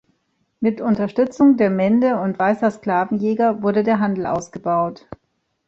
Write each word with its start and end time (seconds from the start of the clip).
Mit 0.61 0.81
Unterstützung 0.81 1.57
der 1.57 1.69
Mende 1.69 2.17
und 2.19 2.39
weißer 2.39 2.71
Sklavenjäger 2.71 3.61
wurde 3.61 3.83
der 3.83 3.99
Handel 3.99 4.25
ausgebaut. 4.25 5.07